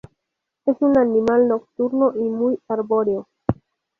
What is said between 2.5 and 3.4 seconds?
arbóreo.